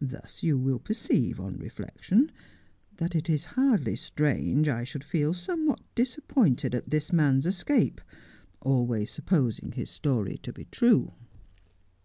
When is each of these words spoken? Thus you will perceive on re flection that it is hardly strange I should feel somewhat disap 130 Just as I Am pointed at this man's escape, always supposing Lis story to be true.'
Thus 0.00 0.44
you 0.44 0.56
will 0.56 0.78
perceive 0.78 1.40
on 1.40 1.56
re 1.56 1.68
flection 1.70 2.30
that 2.98 3.16
it 3.16 3.28
is 3.28 3.44
hardly 3.56 3.96
strange 3.96 4.68
I 4.68 4.84
should 4.84 5.02
feel 5.02 5.34
somewhat 5.34 5.80
disap 5.96 6.28
130 6.28 6.28
Just 6.30 6.30
as 6.30 6.30
I 6.30 6.30
Am 6.30 6.34
pointed 6.34 6.74
at 6.86 6.90
this 6.90 7.12
man's 7.12 7.46
escape, 7.46 8.00
always 8.60 9.10
supposing 9.10 9.74
Lis 9.76 9.90
story 9.90 10.38
to 10.42 10.52
be 10.52 10.66
true.' 10.66 11.10